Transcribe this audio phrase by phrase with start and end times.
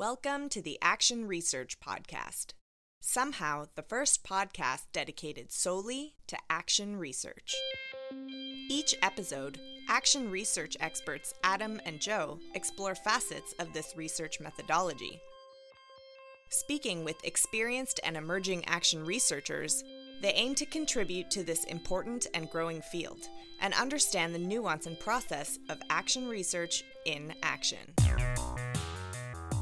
[0.00, 2.54] Welcome to the Action Research Podcast.
[3.02, 7.54] Somehow, the first podcast dedicated solely to action research.
[8.70, 9.60] Each episode,
[9.90, 15.20] action research experts Adam and Joe explore facets of this research methodology.
[16.48, 19.84] Speaking with experienced and emerging action researchers,
[20.22, 23.28] they aim to contribute to this important and growing field
[23.60, 27.94] and understand the nuance and process of action research in action.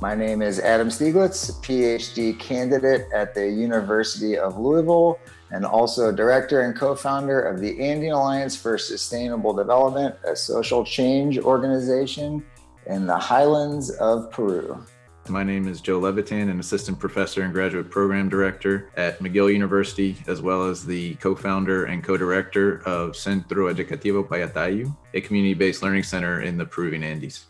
[0.01, 5.19] My name is Adam Stieglitz, PhD candidate at the University of Louisville,
[5.51, 10.85] and also director and co founder of the Andean Alliance for Sustainable Development, a social
[10.85, 12.45] change organization
[12.87, 14.81] in the highlands of Peru.
[15.29, 20.17] My name is Joe Levitan, an assistant professor and graduate program director at McGill University,
[20.29, 25.55] as well as the co founder and co director of Centro Educativo Payatayu, a community
[25.55, 27.48] based learning center in the Peruvian Andes.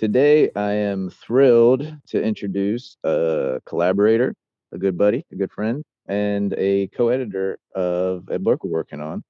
[0.00, 4.34] Today, I am thrilled to introduce a collaborator,
[4.72, 9.02] a good buddy, a good friend, and a co editor of a book we're working
[9.02, 9.22] on,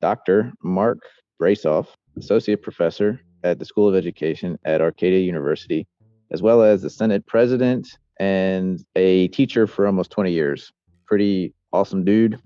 [0.00, 0.52] Dr.
[0.62, 1.00] Marc
[1.40, 5.88] Brasof, Associate Professor at the School of Education at Arcadia University,
[6.30, 7.88] as well as the Senate President
[8.20, 10.70] and a teacher for almost 20 years.
[11.04, 12.40] Pretty awesome dude,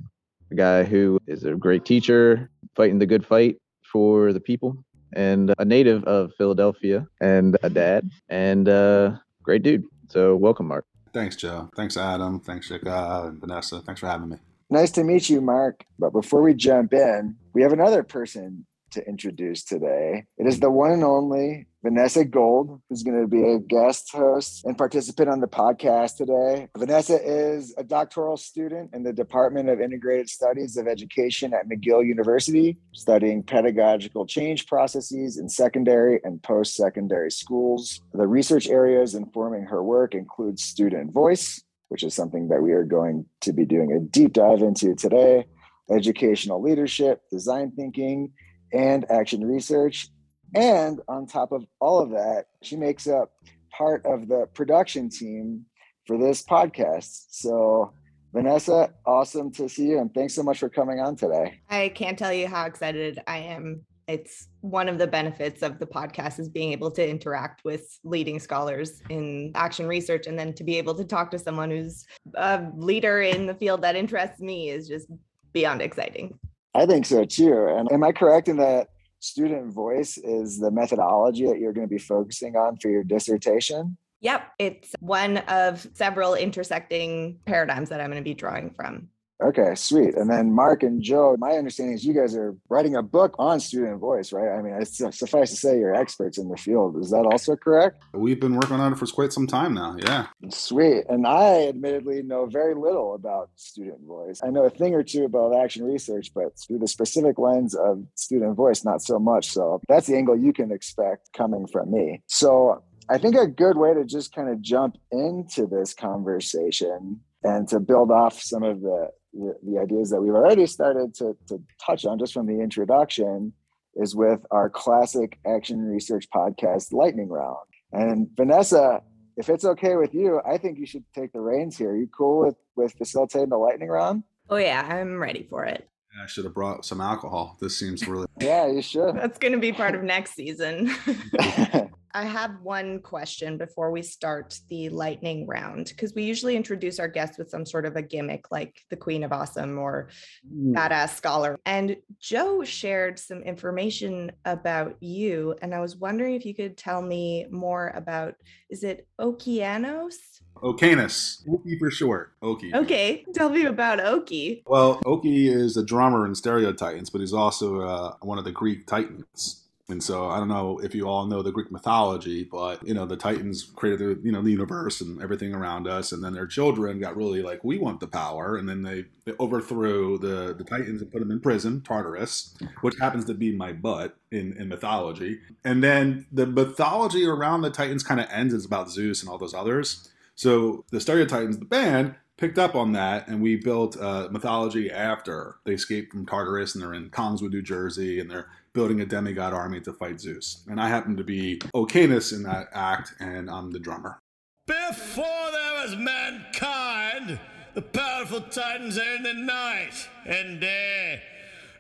[0.51, 5.55] a guy who is a great teacher, fighting the good fight for the people and
[5.59, 9.85] a native of Philadelphia and a dad and a great dude.
[10.09, 10.87] So welcome, Marc.
[11.12, 11.71] Thanks, Joe.
[11.77, 12.41] Thanks, Adam.
[12.41, 13.81] Thanks, Shika and Vanessa.
[13.81, 14.37] Thanks for having me.
[14.69, 15.84] Nice to meet you, Marc.
[15.99, 18.67] But before we jump in, we have another person
[18.97, 20.25] to introduce today.
[20.39, 24.65] It is the one and only Vanessa Gold, who's going to be a guest host
[24.65, 26.69] and participant on the podcast today.
[26.79, 32.07] Vanessa is a doctoral student in the Department of Integrated Studies of Education at McGill
[32.07, 38.01] University, studying pedagogical change processes in secondary and post secondary schools.
[38.15, 42.85] The research areas informing her work include student voice, which is something that we are
[42.85, 45.47] going to be doing a deep dive into today,
[45.91, 48.33] educational leadership, design thinking,
[48.76, 50.09] and action research.
[50.54, 53.32] And on top of all of that, she makes up
[53.70, 55.64] part of the production team
[56.06, 57.26] for this podcast.
[57.31, 57.92] So,
[58.32, 59.98] Vanessa, awesome to see you.
[59.98, 61.60] And thanks so much for coming on today.
[61.69, 63.84] I can't tell you how excited I am.
[64.06, 68.38] It's one of the benefits of the podcast is being able to interact with leading
[68.38, 72.66] scholars in action research and then to be able to talk to someone who's a
[72.76, 75.08] leader in the field that interests me is just
[75.53, 76.38] beyond exciting.
[76.76, 77.69] I think so too.
[77.70, 78.88] And am I correct in that
[79.20, 83.97] student voice is the methodology that you're going to be focusing on for your dissertation?
[84.20, 84.42] Yep.
[84.59, 89.09] It's one of several intersecting paradigms that I'm going to be drawing from.
[89.43, 90.15] Okay, sweet.
[90.15, 93.61] And then Marc and Joe, my understanding is you guys are writing a book on
[93.61, 94.57] student voice, right?
[94.57, 96.97] I mean, it's suffice to say you're experts in the field.
[96.97, 98.03] Is that also correct?
[98.15, 99.97] We've been working on it for quite some time now.
[99.99, 100.29] Yeah.
[100.49, 101.05] Sweet.
[101.09, 104.41] And I admittedly know very little about student voice.
[104.43, 108.05] I know a thing or two about action research, but through the specific lens of
[108.15, 109.51] student voice, not so much.
[109.51, 112.23] So that's the angle you can expect coming from me.
[112.27, 117.69] So I think a good way to just kind of jump into this conversation and
[117.69, 121.63] to build off some of the the, the ideas that we've already started to, to
[121.85, 123.53] touch on just from the introduction
[123.95, 127.67] is with our classic action research podcast lightning round.
[127.93, 129.03] And Vanessa,
[129.37, 131.91] if it's okay with you, I think you should take the reins here.
[131.91, 134.25] Are you cool with with facilitating the lightning round?
[134.49, 135.89] Oh yeah, I'm ready for it.
[136.23, 137.59] I should have brought some alcohol.
[137.61, 139.17] This seems really Yeah, you should.
[139.17, 140.95] That's going to be part of next season.
[142.16, 147.09] I have one question before we start the lightning round because we usually introduce our
[147.09, 150.09] guests with some sort of a gimmick like the Queen of Awesome or
[150.50, 150.72] mm.
[150.72, 151.59] Badass Scholar.
[151.66, 155.56] And Joe shared some information about you.
[155.60, 158.37] And I was wondering if you could tell me more about
[158.71, 160.15] is it Okeanos?
[160.62, 162.32] Okeanos, Oki for short.
[162.41, 162.75] Oki.
[162.75, 164.62] Okay, tell me about Oki.
[164.66, 168.53] Well, Oki is a drummer in Stereo Titans, but he's also uh, one of the
[168.53, 169.66] Greek Titans.
[169.89, 173.07] And so I don't know if you all know the Greek mythology, but you know
[173.07, 176.47] the Titans created the you know the universe and everything around us, and then their
[176.47, 180.65] children got really like we want the power, and then they, they overthrew the the
[180.65, 184.69] Titans and put them in prison, Tartarus, which happens to be my butt in in
[184.69, 185.38] mythology.
[185.65, 188.53] And then the mythology around the Titans kind of ends.
[188.53, 190.09] It's about Zeus and all those others.
[190.35, 194.91] So the Stereo Titans, the band, picked up on that and we built uh, mythology
[194.91, 199.06] after they escaped from Tartarus and they're in Kongswood, New Jersey, and they're building a
[199.06, 200.62] demigod army to fight Zeus.
[200.69, 204.19] And I happen to be Okeanos in that act, and I'm the drummer.
[204.67, 207.40] Before there was mankind,
[207.75, 209.94] the powerful titans are in the night
[210.26, 211.23] and day.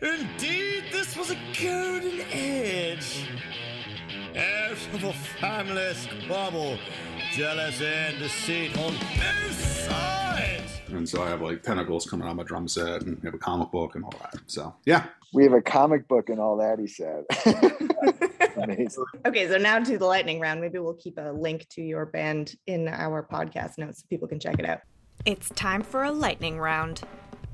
[0.00, 3.28] Indeed, this was a golden age.
[4.34, 6.78] Out of a family squabble,
[7.36, 10.80] jealousy and deceit on both sides.
[10.88, 13.34] And so I have like tentacles coming out of my drum set and we have
[13.34, 14.40] a comic book and all that.
[14.46, 15.08] So yeah.
[15.34, 17.24] We have a comic book and all that, he said.
[18.56, 19.04] Amazing.
[19.26, 20.62] Okay, so now to the lightning round.
[20.62, 24.40] Maybe we'll keep a link to your band in our podcast notes so people can
[24.40, 24.80] check it out.
[25.26, 27.02] It's time for a lightning round.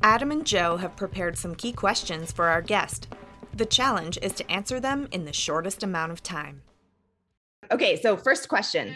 [0.04, 3.08] Adam and Joe have prepared some key questions for our guest.
[3.52, 6.62] The challenge is to answer them in the shortest amount of time.
[7.72, 8.94] Okay, so first question.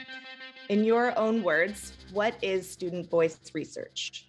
[0.69, 4.29] In your own words, what is student voice research?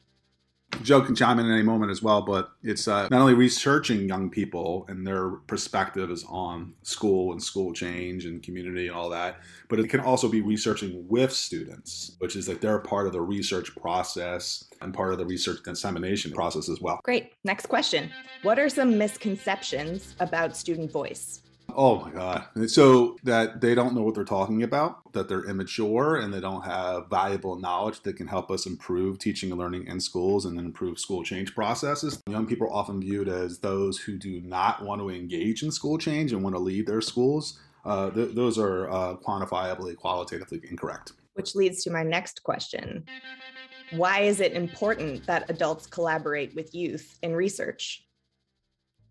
[0.84, 4.08] Joe can chime in at any moment as well, but it's uh, not only researching
[4.08, 9.40] young people and their perspectives on school and school change and community and all that,
[9.70, 13.22] but it can also be researching with students, which is like they're part of the
[13.22, 17.00] research process and part of the research dissemination process as well.
[17.04, 17.32] Great.
[17.44, 18.12] Next question.
[18.44, 21.42] What are some misconceptions about student voice?
[21.80, 22.70] Oh my God.
[22.72, 26.64] So that they don't know what they're talking about, that they're immature and they don't
[26.64, 30.66] have valuable knowledge that can help us improve teaching and learning in schools and then
[30.66, 32.20] improve school change processes.
[32.28, 36.00] Young people are often viewed as those who do not want to engage in school
[36.00, 37.60] change and want to leave their schools.
[37.86, 41.14] Uh, th- those are uh, quantifiably, qualitatively incorrect.
[41.36, 43.08] Which leads to my next question.
[43.92, 48.04] Why is it important that adults collaborate with youth in research?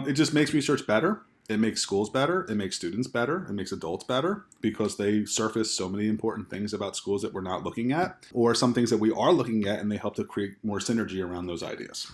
[0.05, 3.73] It just makes research better it makes schools better it makes students better it makes
[3.73, 7.93] adults better because they surface so many important things about schools that we're not looking
[7.93, 10.79] at or some things that we are looking at and they help to create more
[10.79, 12.11] synergy around those ideas.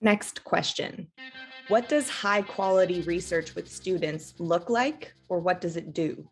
[0.00, 1.06] Next question.
[1.68, 6.28] What does high quality research with students look like or what does it do?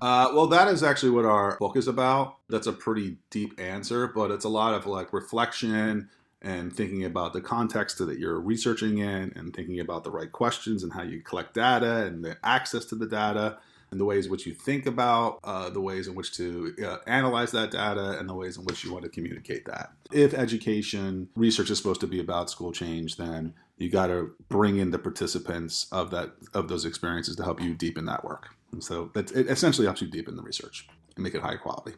[0.00, 2.38] Uh, well, that is actually what our book is about.
[2.48, 6.08] That's a pretty deep answer, but it's a lot of like reflection,
[6.42, 10.82] and thinking about the context that you're researching in and thinking about the right questions
[10.82, 13.58] and how you collect data and the access to the data
[13.90, 16.98] and the ways in which you think about uh, the ways in which to uh,
[17.06, 19.92] analyze that data and the ways in which you want to communicate that.
[20.12, 24.78] If education research is supposed to be about school change, then you got to bring
[24.78, 28.50] in the participants of that of those experiences to help you deepen that work.
[28.72, 31.94] And so that it essentially helps you deepen the research and make it high quality.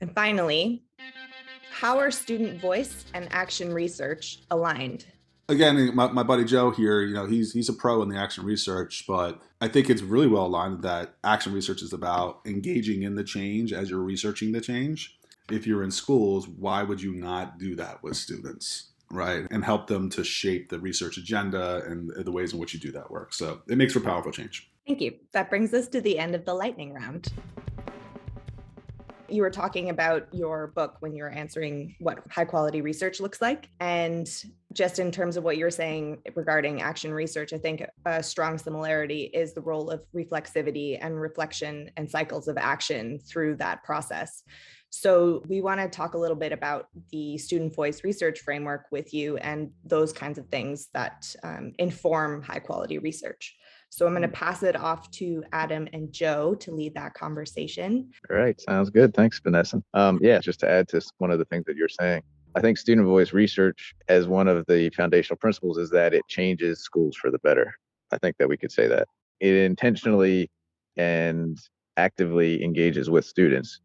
[0.00, 0.82] And finally,
[1.80, 5.04] how are student voice and action research aligned?
[5.48, 8.44] Again, my, my buddy Joe here, you know, he's he's a pro in the action
[8.44, 13.14] research, but I think it's really well aligned that action research is about engaging in
[13.14, 15.18] the change as you're researching the change.
[15.50, 18.92] If you're in schools, why would you not do that with students?
[19.08, 19.46] right?
[19.52, 22.90] And help them to shape the research agenda and the ways in which you do
[22.90, 23.32] that work.
[23.32, 24.68] So it makes for powerful change.
[24.84, 25.14] Thank you.
[25.30, 27.32] That brings us to the end of the lightning round
[29.28, 33.40] you were talking about your book when you were answering what high quality research looks
[33.40, 33.68] like.
[33.80, 34.28] And
[34.72, 39.24] just in terms of what you're saying regarding action research, I think a strong similarity
[39.32, 44.42] is the role of reflexivity and reflection and cycles of action through that process.
[44.90, 49.12] So, we want to talk a little bit about the student voice research framework with
[49.12, 53.55] you and those kinds of things that um, inform high quality research.
[53.90, 58.10] So I'm going to pass it off to Adam and Joe to lead that conversation.
[58.30, 58.60] All right.
[58.60, 59.14] Sounds good.
[59.14, 59.82] Thanks, Vanessa.
[59.94, 62.22] Um, yeah, just to add to one of the things that you're saying,
[62.54, 66.80] I think student voice research, as one of the foundational principles, is that it changes
[66.80, 67.74] schools for the better.
[68.12, 69.08] I think that we could say that.
[69.40, 70.50] It intentionally
[70.96, 71.58] and
[71.96, 73.80] actively engages with students.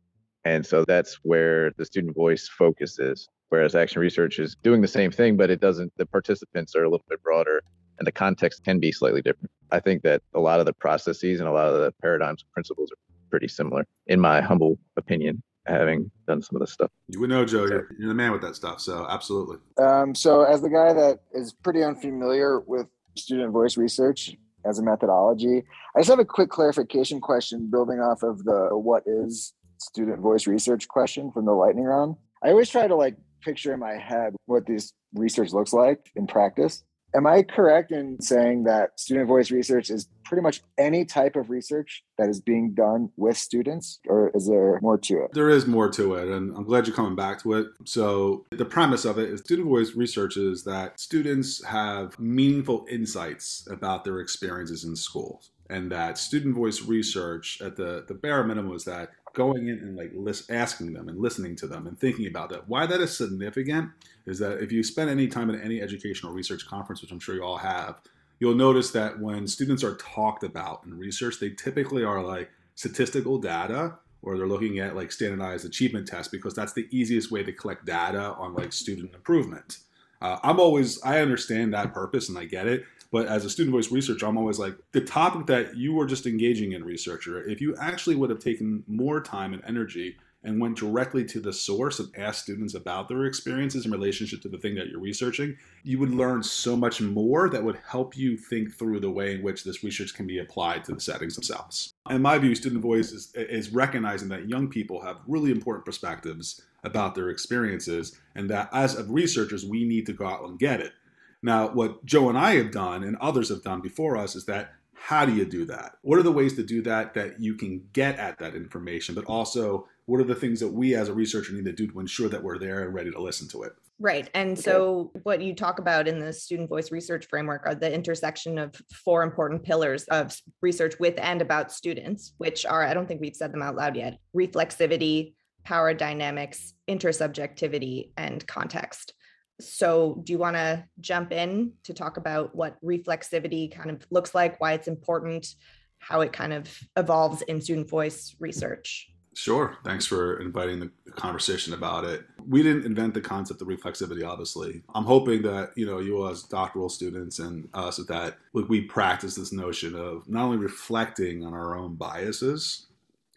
[0.46, 3.28] And so that's where the student voice focuses.
[3.50, 6.90] Whereas action research is doing the same thing, but it doesn't, the participants are a
[6.90, 7.62] little bit broader
[8.02, 9.52] and the context can be slightly different.
[9.72, 12.52] I think that a lot of the processes and a lot of the paradigms and
[12.52, 12.98] principles are
[13.30, 16.90] pretty similar, in my humble opinion, having done some of this stuff.
[17.10, 17.68] You would know, Joe.
[17.68, 18.82] You're, you're the man with that stuff.
[18.82, 19.58] So, absolutely.
[19.78, 24.84] Um, so, as the guy that is pretty unfamiliar with student voice research as a
[24.84, 25.62] methodology,
[25.96, 30.48] I just have a quick clarification question building off of the what is student voice
[30.48, 32.16] research question from the lightning round.
[32.42, 36.26] I always try to like picture in my head what this research looks like in
[36.26, 36.84] practice.
[37.14, 41.50] Am I correct in saying that student voice research is pretty much any type of
[41.50, 45.34] research that is being done with students, or is there more to it?
[45.34, 47.68] There is more to it, and I'm glad you're coming back to it.
[47.84, 53.68] So, the premise of it is student voice research is that students have meaningful insights
[53.70, 58.74] about their experiences in schools, and that student voice research, at the, the bare minimum,
[58.74, 62.28] is that going in and like list, asking them and listening to them and thinking
[62.28, 62.68] about that.
[62.68, 63.90] Why that is significant
[64.26, 67.36] is that if you spend any time at any educational research conference, which I'm sure
[67.36, 68.02] you all have,
[68.40, 73.38] you'll notice that when students are talked about in research, they typically are like statistical
[73.38, 77.52] data or they're looking at like standardized achievement tests because that's the easiest way to
[77.52, 79.80] collect data on like student improvement.
[80.22, 82.84] Uh, I'm always, I understand that purpose and I get it.
[83.12, 86.26] But as a student voice researcher, I'm always like, the topic that you were just
[86.26, 90.78] engaging in, researcher, if you actually would have taken more time and energy and went
[90.78, 94.74] directly to the source and asked students about their experiences in relationship to the thing
[94.76, 99.00] that you're researching, you would learn so much more that would help you think through
[99.00, 101.94] the way in which this research can be applied to the settings themselves.
[102.10, 106.62] In my view, student voice is, is recognizing that young people have really important perspectives
[106.84, 110.94] about their experiences, and that as researchers, we need to go out and get it.
[111.44, 114.74] Now, what Joe and I have done, and others have done before us, is that
[114.94, 115.94] how do you do that?
[116.04, 119.26] What are the ways to do that that you can get at that information, but
[119.26, 122.30] also what are the things that we as a researcher need to do to ensure
[122.30, 123.74] that we're there and ready to listen to it?
[124.00, 124.30] Right.
[124.34, 128.58] And so, what you talk about in the student voice research framework are the intersection
[128.58, 133.22] of four important pillars of research with and about students, which are, I don't think
[133.22, 135.34] we've said them out loud yet reflexivity,
[135.64, 139.14] power dynamics, intersubjectivity, and context.
[139.62, 144.36] So, do you want to jump in to talk about what reflexivity kind of looks
[144.36, 145.56] like, why it's important,
[146.00, 149.12] how it kind of evolves in student voice research?
[149.34, 149.78] Sure.
[149.86, 152.26] Thanks for inviting the conversation about it.
[152.46, 154.84] We didn't invent the concept of reflexivity, obviously.
[154.94, 159.36] I'm hoping that, you know, you as doctoral students and us at that we practice
[159.36, 162.88] this notion of not only reflecting on our own biases,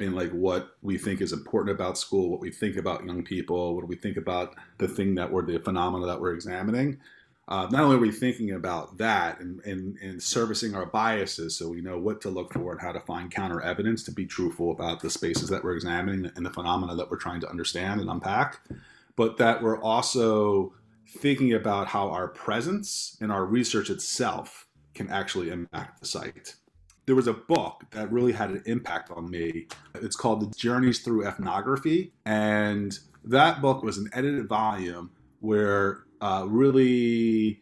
[0.01, 3.75] in like what we think is important about school, what we think about young people,
[3.77, 6.99] what we think about the thing that we're the phenomena that we're examining.
[7.47, 11.69] Uh, not only are we thinking about that and, and, and servicing our biases so
[11.69, 14.71] we know what to look for and how to find counter evidence to be truthful
[14.71, 18.09] about the spaces that we're examining and the phenomena that we're trying to understand and
[18.09, 18.61] unpack,
[19.15, 20.73] but that we're also
[21.07, 26.55] thinking about how our presence and our research itself can actually impact the site
[27.06, 29.66] there was a book that really had an impact on me.
[29.96, 32.12] It's called The Journeys Through Ethnography.
[32.25, 37.61] And that book was an edited volume where uh, really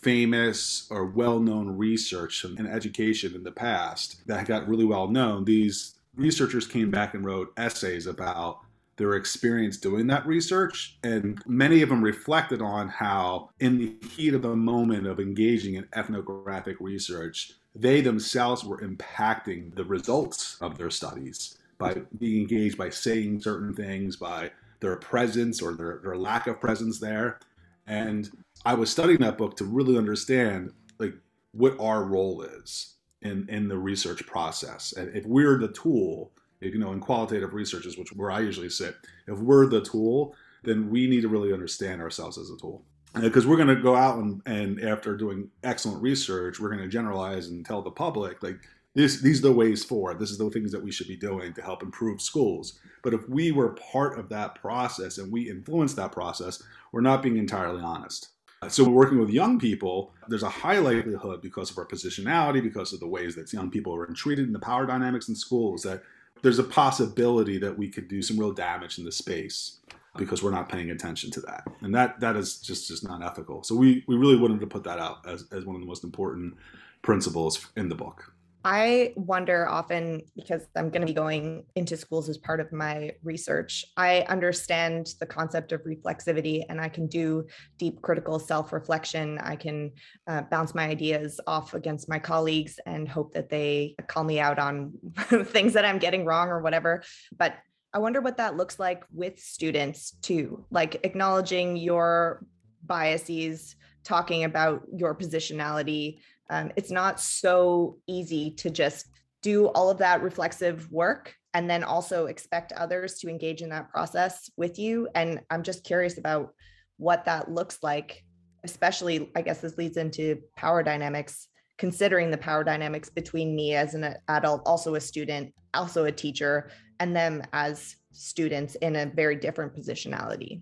[0.00, 5.44] famous or well known research and education in the past that got really well known,
[5.44, 8.60] these researchers came back and wrote essays about
[8.96, 10.98] their experience doing that research.
[11.02, 15.74] And many of them reflected on how, in the heat of the moment of engaging
[15.74, 22.76] in ethnographic research, they themselves were impacting the results of their studies by being engaged
[22.76, 24.50] by saying certain things, by
[24.80, 27.38] their presence or their, their lack of presence there.
[27.86, 28.30] And
[28.64, 31.14] I was studying that book to really understand like
[31.52, 34.92] what our role is in, in the research process.
[34.92, 38.68] And if we're the tool, if, you know, in qualitative researches, which where I usually
[38.68, 38.96] sit,
[39.26, 43.22] if we're the tool, then we need to really understand ourselves as a tool Uh,
[43.22, 46.88] because we're going to go out and, and after doing excellent research we're going to
[46.88, 48.58] generalize and tell the public like
[48.94, 50.18] this, these are the ways forward.
[50.18, 52.80] This is the things that we should be doing to help improve schools.
[53.02, 56.62] But if we were part of that process and we influence that process
[56.92, 58.30] we're not being entirely honest.
[58.62, 62.62] Uh, so we're working with young people there's a high likelihood because of our positionality
[62.62, 65.82] because of the ways that young people are treated in the power dynamics in schools
[65.82, 66.02] that
[66.42, 69.80] there's a possibility that we could do some real damage in the space
[70.16, 73.62] because we're not paying attention to that and that that is just just not ethical
[73.62, 76.04] so we we really wanted to put that out as, as one of the most
[76.04, 76.54] important
[77.02, 78.32] principles in the book
[78.64, 83.12] I wonder often because I'm going to be going into schools as part of my
[83.22, 83.86] research.
[83.96, 87.46] I understand the concept of reflexivity and I can do
[87.78, 89.38] deep critical self reflection.
[89.38, 89.92] I can
[90.26, 94.58] uh, bounce my ideas off against my colleagues and hope that they call me out
[94.58, 97.02] on things that I'm getting wrong or whatever.
[97.34, 97.54] But
[97.92, 102.44] I wonder what that looks like with students too, like acknowledging your
[102.86, 106.20] biases, talking about your positionality.
[106.48, 109.06] Um, it's not so easy to just
[109.42, 113.90] do all of that reflexive work and then also expect others to engage in that
[113.90, 115.08] process with you.
[115.14, 116.54] And I'm just curious about
[116.96, 118.22] what that looks like,
[118.62, 123.94] especially, I guess this leads into power dynamics, considering the power dynamics between me as
[123.94, 126.70] an adult, also a student, also a teacher,
[127.00, 130.60] and them as students in a very different positionality.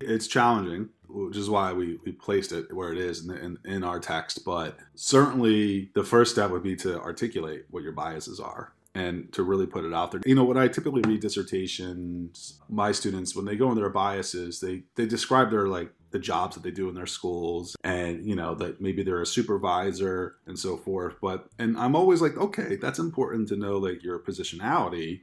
[0.00, 3.84] It's challenging, which is why we, we placed it where it is in, in, in
[3.84, 4.44] our text.
[4.46, 9.42] But certainly, the first step would be to articulate what your biases are and to
[9.42, 10.20] really put it out there.
[10.24, 14.60] You know, when I typically read dissertations, my students, when they go in their biases,
[14.60, 18.34] they, they describe their like the jobs that they do in their schools and you
[18.34, 22.76] know that maybe they're a supervisor and so forth but and i'm always like okay
[22.76, 25.20] that's important to know like your positionality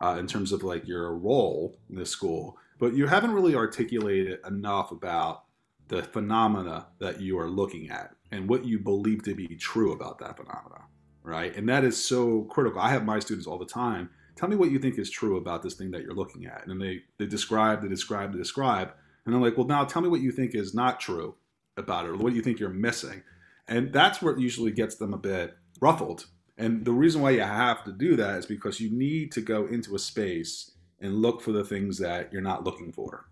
[0.00, 4.38] uh, in terms of like your role in the school, but you haven't really articulated
[4.46, 5.44] enough about
[5.88, 10.18] the phenomena that you are looking at and what you believe to be true about
[10.18, 10.82] that phenomena,
[11.22, 11.56] right?
[11.56, 12.80] And that is so critical.
[12.80, 14.10] I have my students all the time.
[14.36, 16.80] Tell me what you think is true about this thing that you're looking at, and
[16.80, 18.92] they they describe, they describe, they describe,
[19.26, 21.34] and I'm like, well, now tell me what you think is not true
[21.76, 23.22] about it, or what you think you're missing,
[23.66, 26.26] and that's what usually gets them a bit ruffled
[26.58, 29.66] and the reason why you have to do that is because you need to go
[29.66, 33.26] into a space and look for the things that you're not looking for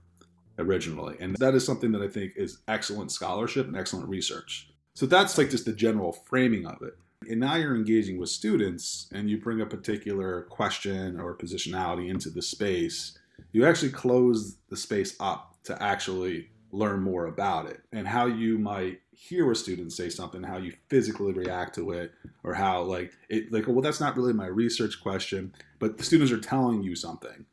[0.59, 1.17] originally.
[1.21, 4.71] And that is something that I think is excellent scholarship and excellent research.
[4.95, 6.97] So that's like just the general framing of it.
[7.29, 12.31] And now you're engaging with students and you bring a particular question or positionality into
[12.31, 13.19] the space.
[13.53, 18.59] You actually close the space up to actually learn more about it and how you
[18.59, 22.13] might hear a student say something, how you physically react to it,
[22.45, 26.33] or how like it like, well, that's not really my research question, but the students
[26.33, 27.47] are telling you something.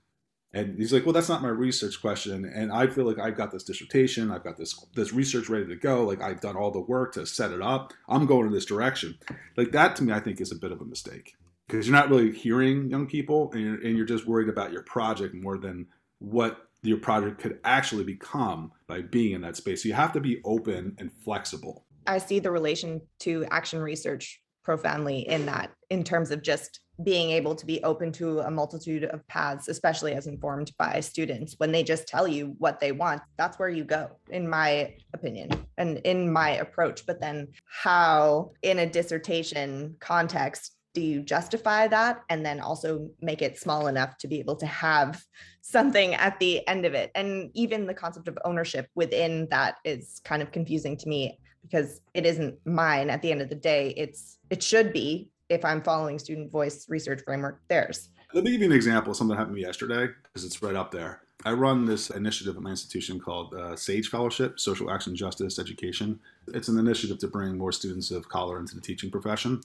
[0.55, 2.45] And he's like, well, that's not my research question.
[2.45, 5.75] And I feel like I've got this dissertation, I've got this this research ready to
[5.75, 6.03] go.
[6.03, 7.93] Like I've done all the work to set it up.
[8.07, 9.17] I'm going in this direction.
[9.57, 11.35] Like that to me, I think is a bit of a mistake
[11.67, 14.83] because you're not really hearing young people, and you're, and you're just worried about your
[14.83, 15.87] project more than
[16.19, 19.83] what your project could actually become by being in that space.
[19.83, 21.85] So you have to be open and flexible.
[22.05, 27.31] I see the relation to action research profoundly in that, in terms of just being
[27.31, 31.55] able to be open to a multitude of paths, especially as informed by students.
[31.57, 35.49] When they just tell you what they want, that's where you go, in my opinion
[35.77, 37.05] and in my approach.
[37.05, 42.23] But then, how in a dissertation context do you justify that?
[42.29, 45.23] And then also make it small enough to be able to have
[45.61, 47.11] something at the end of it.
[47.15, 52.01] And even the concept of ownership within that is kind of confusing to me because
[52.13, 53.09] it isn't mine.
[53.09, 56.87] At the end of the day it's it should be if i'm following student voice
[56.89, 58.09] research framework theirs.
[58.33, 60.61] Let me give you an example of something that happened to me yesterday because it's
[60.61, 61.21] right up there.
[61.45, 66.19] I run this initiative at my institution called uh, SAGE Fellowship, Social Action Justice Education.
[66.53, 69.61] It's an initiative to bring more students of color into the teaching profession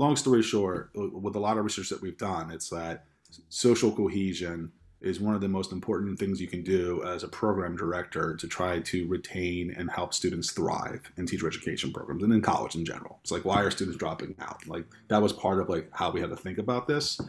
[0.00, 3.04] long story short, with a lot of research that we've done, it's that
[3.50, 7.76] social cohesion is one of the most important things you can do as a program
[7.76, 12.42] director to try to retain and help students thrive in teacher education programs and in
[12.42, 13.18] college in general.
[13.22, 14.66] It's like why are students dropping out?
[14.66, 17.20] Like that was part of like how we had to think about this.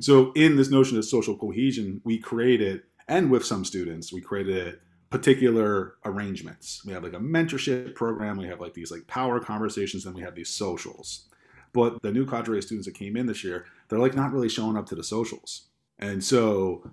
[0.00, 4.78] So in this notion of social cohesion, we created and with some students, we created
[5.10, 6.82] particular arrangements.
[6.84, 10.22] We have like a mentorship program, we have like these like power conversations, and we
[10.22, 11.27] have these socials.
[11.78, 14.48] But the new cadre of students that came in this year, they're like not really
[14.48, 15.68] showing up to the socials.
[16.00, 16.90] And so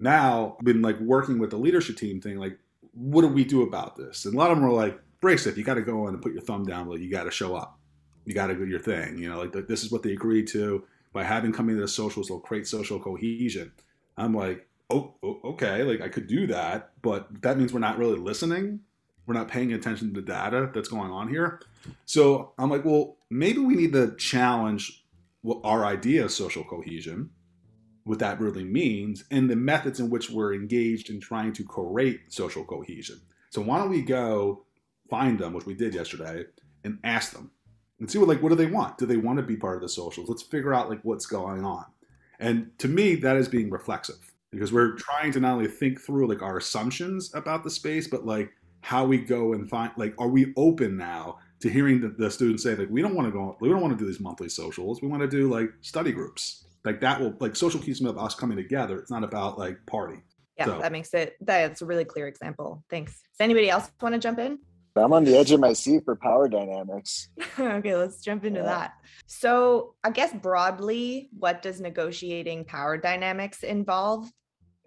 [0.00, 2.58] now I've been like working with the leadership team thing, like,
[2.94, 4.24] what do we do about this?
[4.24, 6.20] And a lot of them were like, brace it, you got to go in and
[6.20, 7.78] put your thumb down, like you got to show up.
[8.24, 9.18] You got to do your thing.
[9.18, 12.28] You know, like this is what they agreed to by having coming to the socials
[12.28, 13.70] will create social cohesion.
[14.16, 17.98] I'm like, oh, oh, okay, like I could do that, but that means we're not
[17.98, 18.80] really listening.
[19.26, 21.60] We're not paying attention to the data that's going on here.
[22.04, 25.04] So I'm like, well, maybe we need to challenge
[25.62, 27.30] our idea of social cohesion,
[28.04, 32.32] what that really means, and the methods in which we're engaged in trying to create
[32.32, 33.20] social cohesion.
[33.50, 34.64] So why don't we go
[35.08, 36.44] find them, which we did yesterday,
[36.82, 37.50] and ask them
[38.00, 38.98] and see what like what do they want?
[38.98, 40.28] Do they want to be part of the socials?
[40.28, 41.84] Let's figure out like what's going on.
[42.38, 46.28] And to me, that is being reflexive because we're trying to not only think through
[46.28, 48.50] like our assumptions about the space, but like
[48.84, 52.62] how we go and find like are we open now to hearing the, the students
[52.62, 55.00] say like we don't want to go we don't want to do these monthly socials
[55.00, 58.34] we want to do like study groups like that will like social keeps of us
[58.34, 60.18] coming together it's not about like party
[60.58, 60.78] yeah so.
[60.80, 64.38] that makes it that's a really clear example thanks does anybody else want to jump
[64.38, 64.58] in
[64.96, 67.28] I'm on the edge of my seat for power dynamics.
[67.58, 68.66] okay, let's jump into yeah.
[68.66, 68.92] that.
[69.26, 74.30] So, I guess broadly, what does negotiating power dynamics involve?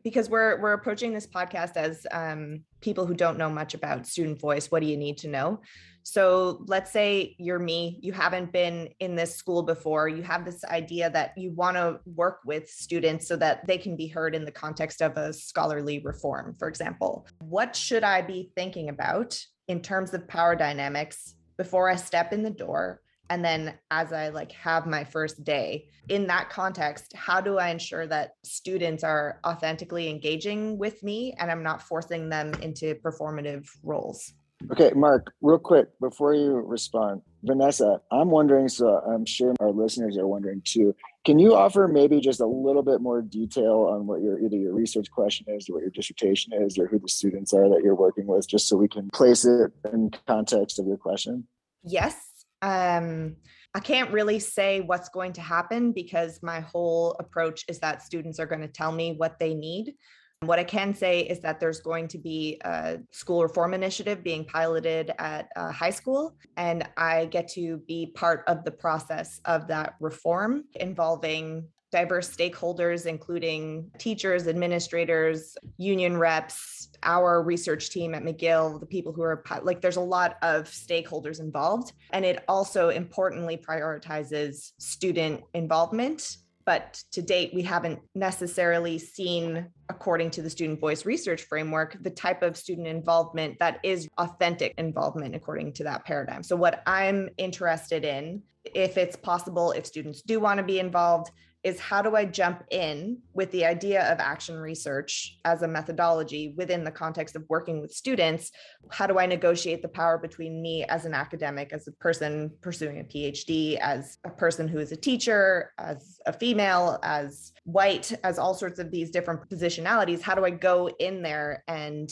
[0.07, 4.39] Because we're we're approaching this podcast as um, people who don't know much about student
[4.39, 5.59] voice what do you need to know?
[6.03, 10.63] So let's say you're me you haven't been in this school before you have this
[10.63, 14.45] idea that you want to work with students so that they can be heard in
[14.45, 17.27] the context of a scholarly reform for example.
[17.41, 22.43] What should i be thinking about in terms of power dynamics before i step in
[22.43, 27.41] the door and then as i like have my first day in that context how
[27.41, 32.53] do i ensure that students are authentically engaging with me and i'm not forcing them
[32.61, 34.33] into performative roles?
[34.71, 40.17] Okay Marc real quick before you respond vanessa i'm wondering so i'm sure our listeners
[40.17, 44.21] are wondering too can you offer maybe just a little bit more detail on what
[44.21, 47.53] your either your research question is or what your dissertation is or who the students
[47.53, 50.97] are that you're working with just so we can place it in context of your
[50.97, 51.45] question?
[51.83, 52.26] Yes
[52.61, 53.35] um,
[53.73, 58.39] I can't really say what's going to happen because my whole approach is that students
[58.39, 59.93] are going to tell me what they need.
[60.41, 64.45] What I can say is that there's going to be a school reform initiative being
[64.45, 69.95] piloted at high school, and I get to be part of the process of that
[69.99, 78.85] reform involving diverse stakeholders, including teachers, administrators, union reps, our research team at McGill, the
[78.85, 81.93] people who are like, there's a lot of stakeholders involved.
[82.11, 90.31] And it also importantly prioritizes student involvement but to date, we haven't necessarily seen, according
[90.31, 95.33] to the student voice research framework, the type of student involvement that is authentic involvement
[95.33, 96.43] according to that paradigm.
[96.43, 101.31] So, what I'm interested in, if it's possible, if students do want to be involved,
[101.67, 106.53] is how do I jump in with the idea of action research as a methodology
[106.55, 108.51] within the context of working with students?
[108.89, 113.01] How do I negotiate the power between me as an academic, as a person pursuing
[113.01, 118.39] a PhD, as a person who is a teacher, as a female, as white, as
[118.39, 120.21] all sorts of these different positionalities?
[120.21, 122.09] How do I go in there and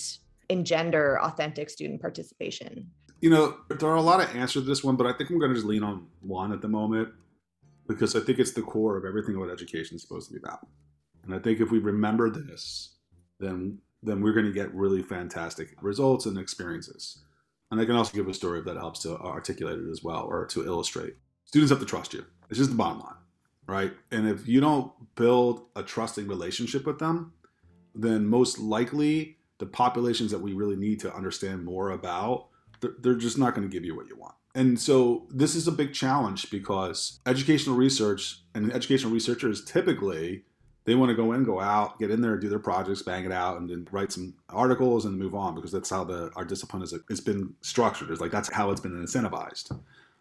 [0.49, 2.91] engender authentic student participation?
[3.21, 5.39] You know, there are a lot of answers to this one, but I think I'm
[5.39, 7.09] going to just lean on one at the moment
[7.87, 10.67] because I think it's the core of everything what education is supposed to be about.
[11.23, 12.95] And I think if we remember this,
[13.39, 17.23] then then we're going to get really fantastic results and experiences.
[17.71, 20.45] And I can also give a story that helps to articulate it as well or
[20.47, 21.15] to illustrate.
[21.45, 22.23] Students have to trust you.
[22.49, 23.15] It's just the bottom line,
[23.65, 23.93] right?
[24.11, 27.33] And if you don't build a trusting relationship with them,
[27.95, 32.49] then most likely the populations that we really need to understand more about,
[32.99, 34.35] they're just not going to give you what you want.
[34.55, 40.45] And so this is a big challenge because educational research and educational researchers typically
[40.85, 43.31] they want to go in, go out, get in there, do their projects, bang it
[43.31, 46.83] out, and then write some articles and move on because that's how the our discipline
[46.83, 48.11] is it's been structured.
[48.11, 49.77] It's like that's how it's been incentivized.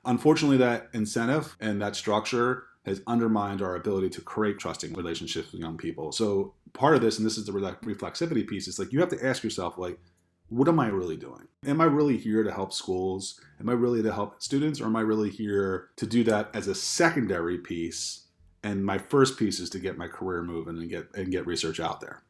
[0.06, 5.60] Unfortunately, that incentive and that structure has undermined our ability to create trusting relationships with
[5.60, 6.12] young people.
[6.12, 9.26] So part of this, and this is the reflexivity piece, is like you have to
[9.26, 9.98] ask yourself, like,
[10.48, 11.48] what am I really doing?
[11.66, 13.40] Am I really here to help schools?
[13.60, 14.80] Am I really to help students?
[14.80, 18.26] Or am I really here to do that as a secondary piece?
[18.62, 21.80] And my first piece is to get my career moving and get and get research
[21.80, 22.22] out there.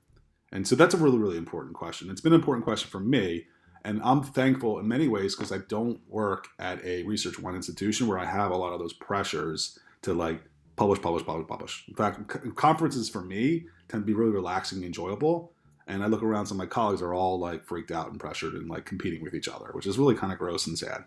[0.53, 2.11] And so that's a really, really important question.
[2.11, 3.47] It's been an important question for me.
[3.85, 8.07] And I'm thankful in many ways because I don't work at a research one institution
[8.07, 10.43] where I have a lot of those pressures to like
[10.77, 11.85] publish, publish, publish, publish.
[11.89, 15.53] In fact, conferences for me tend to be really relaxing and enjoyable
[15.87, 18.69] and I look around, of my colleagues are all like freaked out and pressured and
[18.69, 21.05] like competing with each other, which is really kind of gross and sad.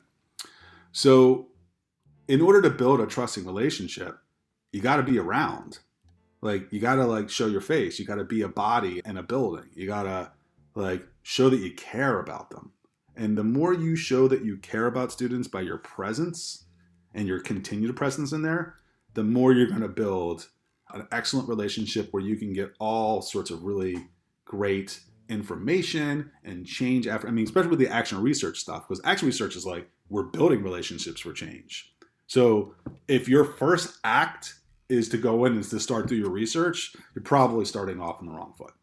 [0.92, 1.48] So,
[2.28, 4.18] in order to build a trusting relationship,
[4.72, 5.80] you got to be around.
[6.42, 7.98] Like, you got to like show your face.
[7.98, 9.70] You got to be a body in a building.
[9.74, 10.32] You got to
[10.76, 12.72] like show that you care about them.
[13.16, 16.66] And the more you show that you care about students by your presence
[17.16, 18.76] and your continued presence in there,
[19.16, 20.50] the more you're going to build
[20.94, 24.08] an excellent relationship where you can get all sorts of really
[24.48, 27.28] great information and change after.
[27.28, 30.64] I mean, especially with the action research stuff, because action research is like we're building
[30.64, 31.94] relationships for change.
[32.28, 32.76] So
[33.08, 34.56] if your first act
[34.90, 38.26] is to go in and to start through your research, you're probably starting off on
[38.26, 38.74] the wrong foot.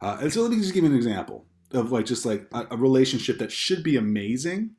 [0.00, 2.66] Uh, and so let me just give you an example of like just like a,
[2.72, 4.70] a relationship that should be amazing,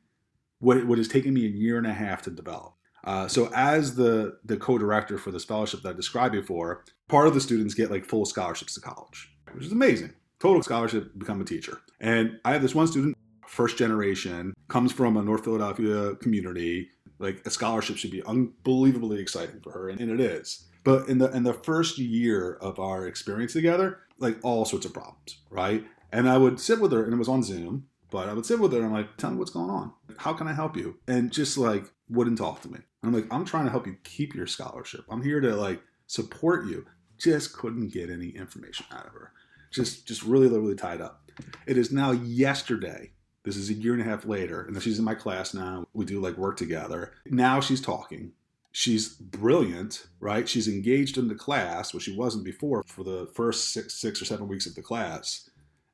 [0.60, 2.74] what what has taken me a year and a half to develop.
[3.04, 7.34] Uh, so as the the co-director for this fellowship that I described before, part of
[7.34, 11.44] the students get like full scholarships to college, which is amazing total scholarship, become a
[11.44, 11.80] teacher.
[12.00, 16.90] And I have this one student, first generation, comes from a North Philadelphia community.
[17.18, 20.66] Like a scholarship should be unbelievably exciting for her, and, and it is.
[20.84, 24.92] But in the in the first year of our experience together, like all sorts of
[24.92, 25.84] problems, right?
[26.12, 27.86] And I would sit with her, and it was on Zoom.
[28.08, 29.92] But I would sit with her and I'm like, tell me what's going on.
[30.18, 30.96] How can I help you?
[31.08, 32.78] And just like wouldn't talk to me.
[33.02, 35.04] And I'm like, I'm trying to help you keep your scholarship.
[35.10, 36.86] I'm here to like support you.
[37.18, 39.32] Just couldn't get any information out of her
[39.76, 41.30] just just really really tied up.
[41.66, 43.12] It is now yesterday.
[43.44, 45.86] This is a year and a half later, and she's in my class now.
[45.92, 47.12] We do like work together.
[47.26, 48.32] Now she's talking.
[48.72, 50.48] She's brilliant, right?
[50.48, 54.24] She's engaged in the class, which she wasn't before for the first six, six or
[54.24, 55.48] seven weeks of the class.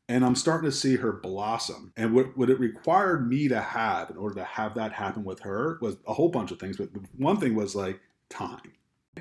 [0.09, 1.92] And I'm starting to see her blossom.
[1.97, 5.38] And what, what it required me to have in order to have that happen with
[5.40, 6.77] her was a whole bunch of things.
[6.77, 8.73] But one thing was like time.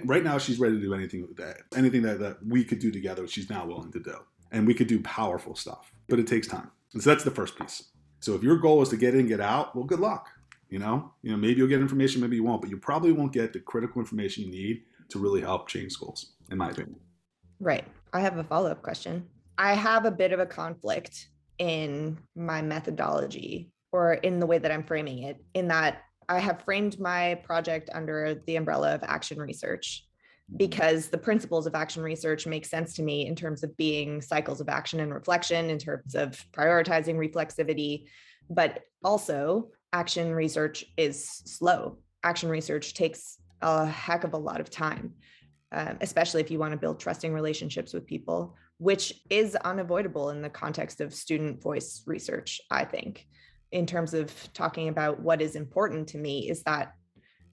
[0.05, 3.27] Right now, she's ready to do anything that anything that, that we could do together.
[3.27, 4.15] She's now willing to do
[4.51, 6.69] and we could do powerful stuff, but it takes time.
[6.93, 7.83] And so that's the first piece.
[8.19, 10.27] So if your goal is to get in, get out, well, good luck.
[10.69, 13.33] You know, you know, maybe you'll get information, maybe you won't, but you probably won't
[13.33, 16.99] get the critical information you need to really help change schools, in my opinion.
[17.59, 17.85] Right.
[18.13, 19.27] I have a follow up question.
[19.57, 21.27] I have a bit of a conflict
[21.59, 26.63] in my methodology or in the way that I'm framing it, in that I have
[26.63, 30.07] framed my project under the umbrella of action research
[30.57, 34.59] because the principles of action research make sense to me in terms of being cycles
[34.59, 38.05] of action and reflection, in terms of prioritizing reflexivity.
[38.49, 41.97] But also, action research is slow.
[42.23, 45.13] Action research takes a heck of a lot of time,
[45.71, 50.41] um, especially if you want to build trusting relationships with people, which is unavoidable in
[50.41, 53.25] the context of student voice research, I think.
[53.71, 56.93] In terms of talking about what is important to me, is that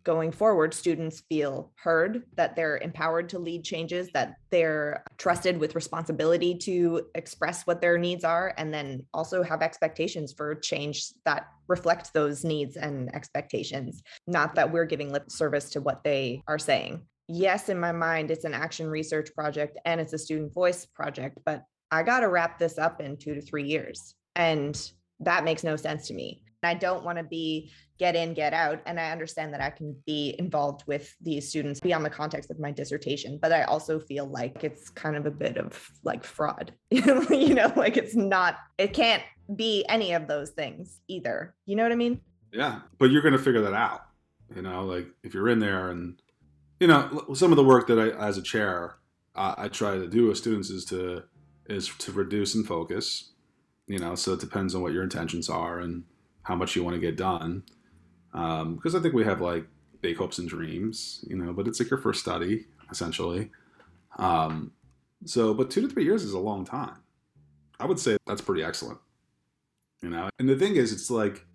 [0.09, 5.75] going forward, students feel heard, that they're empowered to lead changes, that they're trusted with
[5.75, 11.49] responsibility to express what their needs are, and then also have expectations for change that
[11.67, 14.03] reflect those needs and expectations.
[14.27, 17.03] Not that we're giving lip service to what they are saying.
[17.29, 21.37] Yes, in my mind, it's an action research project and it's a student voice project,
[21.45, 24.15] but I got to wrap this up in two to three years.
[24.35, 24.75] And
[25.21, 26.41] that makes no sense to me.
[26.63, 28.81] I don't want to be get in, get out.
[28.87, 32.59] And I understand that I can be involved with these students beyond the context of
[32.59, 36.73] my dissertation, but I also feel like it's kind of a bit of like fraud.
[36.91, 39.23] you know, like it's not, it can't
[39.57, 41.55] be any of those things either.
[41.67, 42.21] You know what I mean?
[42.53, 42.81] Yeah.
[42.99, 44.03] But you're going to figure that out.
[44.55, 46.21] You know, like if you're in there and,
[46.81, 48.97] you know, some of the work that I, as a chair,
[49.35, 51.23] I try to do with students is to,
[51.67, 53.33] is to reduce and focus,
[53.87, 56.05] you know, so it depends on what your intentions are and,
[56.43, 57.63] how much you want to get done.
[58.33, 59.67] Because um, I think we have like
[60.01, 63.51] big hopes and dreams, you know, but it's like your first study essentially.
[64.19, 64.73] Um,
[65.25, 66.97] so, but two to three years is a long time.
[67.81, 68.99] I would say that's pretty excellent,
[70.03, 70.31] you know.
[70.39, 71.47] And the thing is, it's like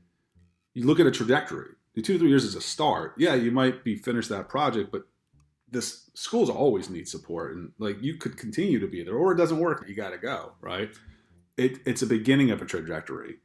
[0.74, 1.72] you look at a trajectory.
[1.96, 3.14] The two to three years is a start.
[3.18, 5.04] Yeah, you might be finished that project, but
[5.70, 9.38] this schools always need support, and like you could continue to be there, or it
[9.38, 9.86] doesn't work.
[9.88, 10.90] You got to go, right?
[11.58, 13.36] It, it's a beginning of a trajectory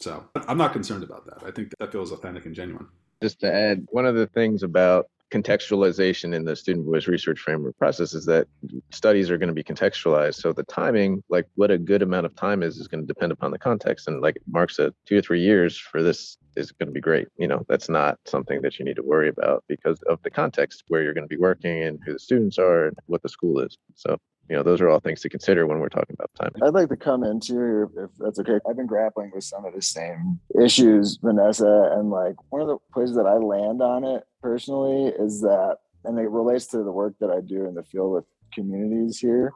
[0.00, 1.46] so I'm not concerned about that.
[1.46, 2.86] I think that feels authentic and genuine.
[3.22, 7.76] Just to add, one of the things about contextualization in the student voice research framework
[7.78, 8.48] process is that
[8.90, 10.34] studies are going to be contextualized.
[10.34, 13.30] So the timing, like what a good amount of time is, is going to depend
[13.30, 14.08] upon the context.
[14.08, 17.28] And like Marc said, two or three years for this is going to be great.
[17.38, 20.84] You know, that's not something that you need to worry about because of the context
[20.88, 23.60] where you're going to be working and who the students are and what the school
[23.60, 23.78] is.
[23.94, 24.18] So
[24.50, 26.88] you know, those are all things to consider when we're talking about time I'd like
[26.88, 28.58] to come into, if that's okay.
[28.68, 32.78] I've been grappling with some of the same issues, Vanessa, and like one of the
[32.92, 37.14] places that I land on it personally is that, and it relates to the work
[37.20, 39.52] that I do in the field with communities here,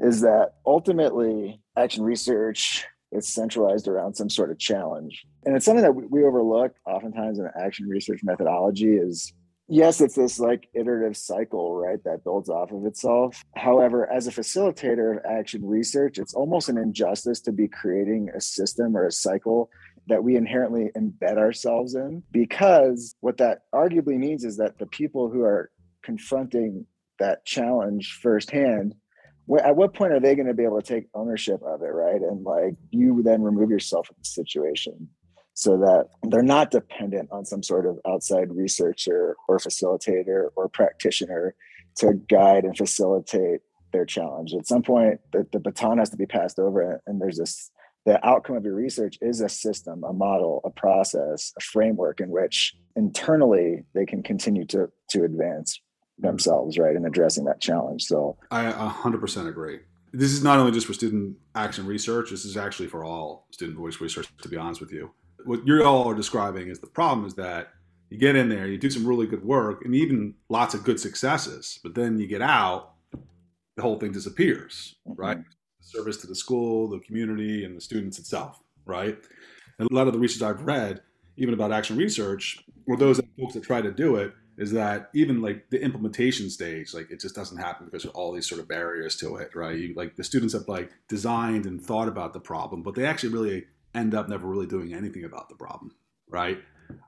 [0.00, 5.24] is that ultimately action research is centralized around some sort of challenge.
[5.46, 9.32] And it's something that we overlook oftentimes in action research methodology is
[9.68, 13.44] yes, it's this like iterative cycle, right, that builds off of itself.
[13.54, 18.40] However, as a facilitator of action research, it's almost an injustice to be creating a
[18.40, 19.70] system or a cycle
[20.08, 25.28] that we inherently embed ourselves in, because what that arguably means is that the people
[25.28, 25.70] who are
[26.02, 26.86] confronting
[27.18, 28.94] that challenge firsthand
[29.64, 32.20] at what point are they going to be able to take ownership of it right
[32.20, 35.08] and like you then remove yourself from the situation
[35.56, 41.54] so that they're not dependent on some sort of outside researcher or facilitator or practitioner
[41.96, 44.52] to guide and facilitate their challenge.
[44.52, 47.70] At some point, the, the baton has to be passed over, and there's this
[48.04, 52.28] the outcome of your research is a system, a model, a process, a framework in
[52.28, 56.26] which internally they can continue to to advance mm-hmm.
[56.26, 58.04] themselves, right, in addressing that challenge.
[58.04, 59.78] So I 100% agree.
[60.12, 63.78] This is not only just for student action research, this is actually for all student
[63.78, 65.12] voice research, to be honest with you
[65.46, 67.72] what you all are describing is the problem is that
[68.10, 71.00] you get in there, you do some really good work, and even lots of good
[71.00, 72.92] successes, but then you get out,
[73.76, 75.38] the whole thing disappears, right?
[75.80, 79.18] Service to the school, the community, and the students itself, right?
[79.78, 81.02] And a lot of the research I've read,
[81.36, 85.42] even about action research, or those folks that try to do it, is that even
[85.42, 88.68] like the implementation stage, like it just doesn't happen because of all these sort of
[88.68, 89.78] barriers to it, right?
[89.78, 93.34] You, like the students have like designed and thought about the problem, but they actually
[93.34, 95.92] really end up never really doing anything about the problem,
[96.28, 96.58] right?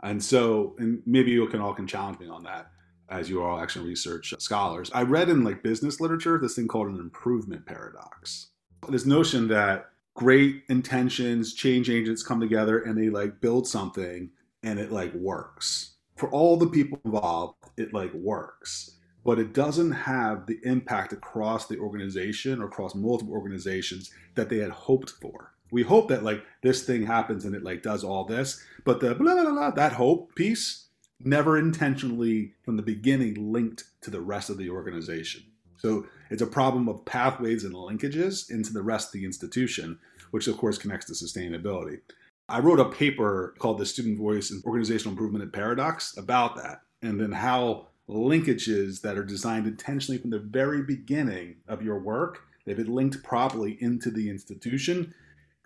[0.03, 2.71] And so, and maybe you can all can challenge me on that
[3.09, 4.91] as you are all action research uh, scholars.
[4.93, 8.49] I read in like business literature this thing called an improvement paradox.
[8.89, 14.31] This notion that great intentions, change agents come together and they like build something
[14.63, 15.95] and it like works.
[16.17, 18.97] For all the people involved, it like works.
[19.25, 24.59] But it doesn't have the impact across the organization or across multiple organizations that they
[24.59, 28.25] had hoped for we hope that like this thing happens and it like does all
[28.25, 30.87] this, but the blah, blah, blah, blah, that hope piece
[31.21, 35.43] never intentionally from the beginning linked to the rest of the organization.
[35.79, 39.99] So it's a problem of pathways and linkages into the rest of the institution,
[40.31, 42.01] which of course connects to sustainability.
[42.49, 47.21] I wrote a paper called The Student Voice and Organizational Improvement Paradox about that, and
[47.21, 52.77] then how linkages that are designed intentionally from the very beginning of your work, they've
[52.77, 55.15] been linked properly into the institution,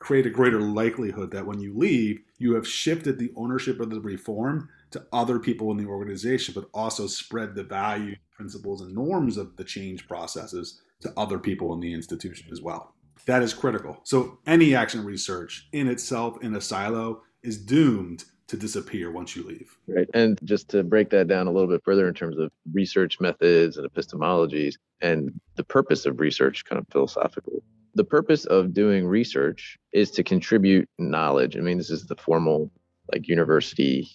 [0.02, 4.00] create a greater likelihood that when you leave, you have shifted the ownership of the
[4.00, 9.36] reform to other people in the organization, but also spread the value, principles, and norms
[9.36, 12.94] of the change processes to other people in the institution as well.
[13.26, 14.00] That is critical.
[14.02, 19.44] So, any action research in itself in a silo is doomed to disappear once you
[19.44, 19.78] leave.
[19.86, 20.08] Right.
[20.14, 23.76] And just to break that down a little bit further in terms of research methods
[23.76, 27.62] and epistemologies and the purpose of research, kind of philosophical.
[27.94, 31.56] The purpose of doing research is to contribute knowledge.
[31.56, 32.70] I mean, this is the formal,
[33.12, 34.08] like, university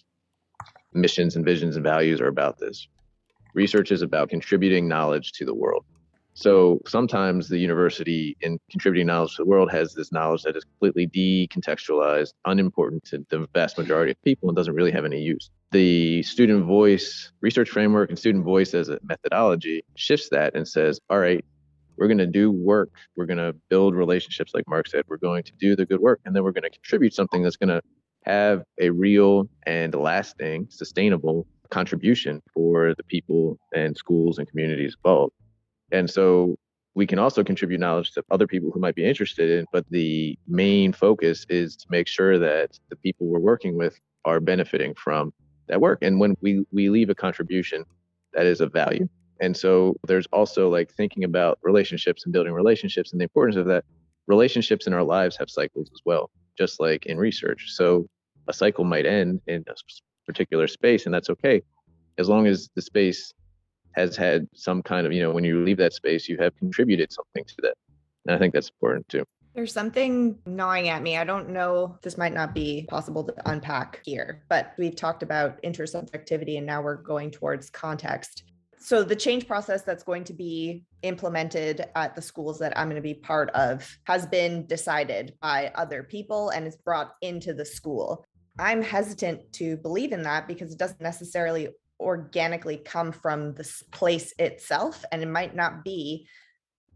[0.92, 2.88] missions and visions and values are about this.
[3.54, 5.84] Research is about contributing knowledge to the world.
[6.34, 10.64] So sometimes the university, in contributing knowledge to the world, has this knowledge that is
[10.64, 15.50] completely decontextualized, unimportant to the vast majority of people, and doesn't really have any use.
[15.72, 21.00] The student voice research framework and student voice as a methodology shifts that and says,
[21.10, 21.44] all right,
[21.98, 22.90] we're going to do work.
[23.16, 25.04] We're going to build relationships, like Marc said.
[25.08, 27.56] We're going to do the good work, and then we're going to contribute something that's
[27.56, 27.82] going to
[28.24, 35.32] have a real and lasting, sustainable contribution for the people and schools and communities involved.
[35.92, 36.56] And so
[36.94, 40.38] we can also contribute knowledge to other people who might be interested in, but the
[40.46, 45.32] main focus is to make sure that the people we're working with are benefiting from
[45.68, 45.98] that work.
[46.02, 47.84] And when we, we leave a contribution,
[48.32, 49.08] that is of value.
[49.40, 53.66] And so there's also like thinking about relationships and building relationships and the importance of
[53.66, 53.84] that.
[54.26, 57.66] Relationships in our lives have cycles as well, just like in research.
[57.68, 58.06] So
[58.48, 59.74] a cycle might end in a
[60.26, 61.62] particular space, and that's okay,
[62.18, 63.32] as long as the space
[63.92, 67.12] has had some kind of, you know, when you leave that space, you have contributed
[67.12, 67.74] something to that.
[68.26, 69.24] And I think that's important too.
[69.54, 71.16] There's something gnawing at me.
[71.16, 75.60] I don't know, this might not be possible to unpack here, but we've talked about
[75.62, 78.44] intersubjectivity and now we're going towards context.
[78.80, 82.96] So, the change process that's going to be implemented at the schools that I'm going
[82.96, 87.64] to be part of has been decided by other people and is brought into the
[87.64, 88.24] school.
[88.58, 91.68] I'm hesitant to believe in that because it doesn't necessarily
[92.00, 96.28] organically come from this place itself and it might not be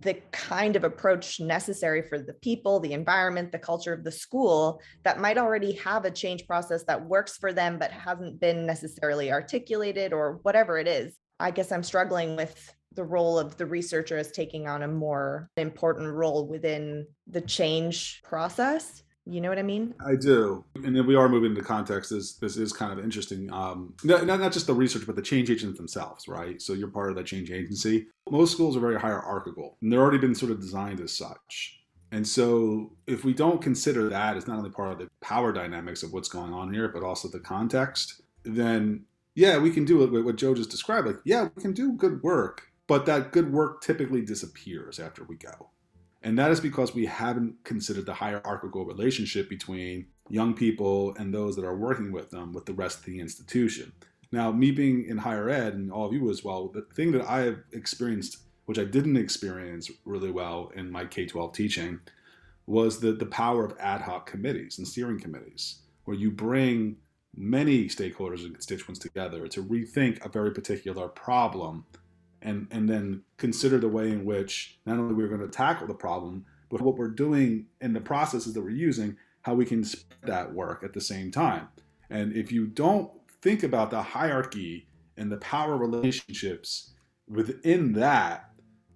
[0.00, 4.80] the kind of approach necessary for the people, the environment, the culture of the school
[5.04, 9.30] that might already have a change process that works for them, but hasn't been necessarily
[9.30, 11.16] articulated or whatever it is.
[11.40, 15.50] I guess I'm struggling with the role of the researcher as taking on a more
[15.56, 19.02] important role within the change process.
[19.24, 19.94] You know what I mean?
[20.04, 20.64] I do.
[20.74, 22.10] And then we are moving into context.
[22.10, 23.52] This this is kind of interesting.
[23.52, 26.60] Um, not, not just the research, but the change agents themselves, right?
[26.60, 28.08] So you're part of that change agency.
[28.28, 31.78] Most schools are very hierarchical, and they're already been sort of designed as such.
[32.10, 36.02] And so if we don't consider that as not only part of the power dynamics
[36.02, 40.36] of what's going on here, but also the context, then yeah, we can do what
[40.36, 41.06] Joe just described.
[41.06, 45.36] Like, yeah, we can do good work, but that good work typically disappears after we
[45.36, 45.70] go.
[46.22, 51.56] And that is because we haven't considered the hierarchical relationship between young people and those
[51.56, 53.92] that are working with them with the rest of the institution.
[54.30, 57.28] Now, me being in higher ed and all of you as well, the thing that
[57.28, 62.00] I have experienced, which I didn't experience really well in my K 12 teaching,
[62.66, 66.96] was the, the power of ad hoc committees and steering committees, where you bring
[67.36, 71.84] many stakeholders and constituents together to rethink a very particular problem
[72.42, 75.94] and and then consider the way in which not only we're going to tackle the
[75.94, 80.18] problem, but what we're doing in the processes that we're using, how we can spread
[80.24, 81.68] that work at the same time.
[82.10, 86.92] And if you don't think about the hierarchy and the power relationships
[87.28, 88.50] within that,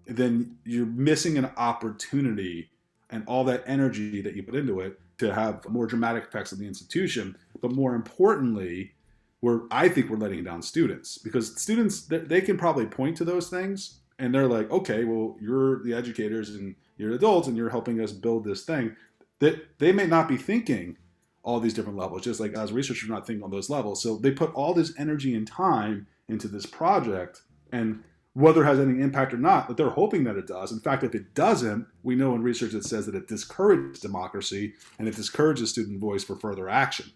[0.07, 2.71] then you're missing an opportunity
[3.11, 6.59] and all that energy that you put into it to have more dramatic effects on
[6.59, 7.37] the institution.
[7.61, 8.93] But more importantly,
[9.41, 13.49] where I think we're letting down students because students they can probably point to those
[13.49, 18.01] things and they're like, okay, well, you're the educators and you're adults and you're helping
[18.01, 18.97] us build this thing.
[19.41, 20.97] That they may not be thinking
[21.43, 24.03] all these different levels, just like as researchers, not thinking on those levels.
[24.03, 28.81] So they put all this energy and time into this project, and whether it has
[28.81, 30.73] any impact or not, that they're hoping that it does.
[30.73, 34.75] In fact, if it doesn't, we know in research that says that it discourages democracy
[34.99, 37.13] and it discourages student voice for further action.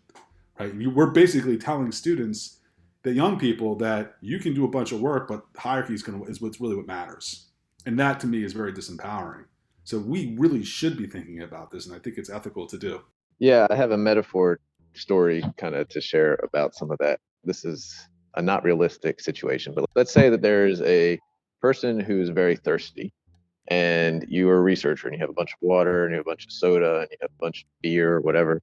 [0.60, 0.74] Right?
[0.74, 2.58] We're basically telling students,
[3.02, 6.22] the young people, that you can do a bunch of work, but hierarchy is, gonna,
[6.24, 7.46] is what's really what matters.
[7.86, 9.44] And that to me is very disempowering.
[9.84, 13.00] So we really should be thinking about this, and I think it's ethical to do.
[13.38, 14.60] Yeah, I have a metaphor
[14.92, 17.20] story kind of to share about some of that.
[17.42, 21.18] This is a not realistic situation, but let's say that there's a
[21.62, 23.14] person who's very thirsty
[23.68, 26.26] and you are a researcher and you have a bunch of water and you have
[26.26, 28.60] a bunch of soda and you have a bunch of beer or whatever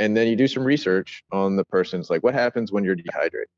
[0.00, 3.48] and then you do some research on the person's like what happens when you're dehydrated.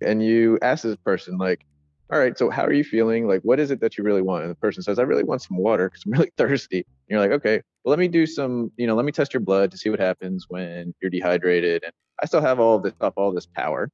[0.00, 1.64] And you ask this person like
[2.12, 3.26] all right so how are you feeling?
[3.28, 4.42] Like what is it that you really want?
[4.42, 6.78] And the person says i really want some water because i'm really thirsty.
[6.78, 9.40] And you're like okay well let me do some you know let me test your
[9.40, 11.84] blood to see what happens when you're dehydrated.
[11.84, 13.88] And i still have all this stuff all this power